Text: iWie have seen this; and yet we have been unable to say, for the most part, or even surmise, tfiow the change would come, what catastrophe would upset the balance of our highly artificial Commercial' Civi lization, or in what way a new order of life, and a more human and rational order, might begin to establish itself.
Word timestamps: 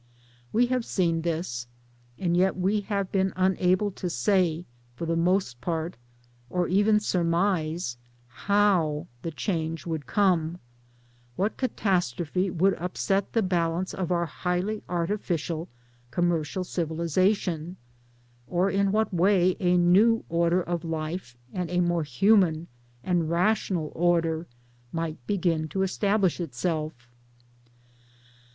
iWie 0.51 0.67
have 0.69 0.83
seen 0.83 1.21
this; 1.21 1.67
and 2.17 2.35
yet 2.35 2.55
we 2.55 2.81
have 2.81 3.11
been 3.11 3.31
unable 3.35 3.91
to 3.91 4.09
say, 4.09 4.65
for 4.95 5.05
the 5.05 5.15
most 5.15 5.61
part, 5.61 5.95
or 6.49 6.67
even 6.67 6.99
surmise, 6.99 7.97
tfiow 8.47 9.05
the 9.21 9.29
change 9.29 9.85
would 9.85 10.07
come, 10.07 10.57
what 11.35 11.55
catastrophe 11.55 12.49
would 12.49 12.73
upset 12.79 13.33
the 13.33 13.43
balance 13.43 13.93
of 13.93 14.11
our 14.11 14.25
highly 14.25 14.81
artificial 14.89 15.69
Commercial' 16.09 16.63
Civi 16.63 16.87
lization, 16.97 17.75
or 18.47 18.71
in 18.71 18.91
what 18.91 19.13
way 19.13 19.55
a 19.59 19.77
new 19.77 20.25
order 20.29 20.63
of 20.63 20.83
life, 20.83 21.37
and 21.53 21.69
a 21.69 21.79
more 21.79 22.01
human 22.01 22.67
and 23.03 23.29
rational 23.29 23.91
order, 23.93 24.47
might 24.91 25.17
begin 25.27 25.67
to 25.67 25.83
establish 25.83 26.39
itself. 26.39 27.07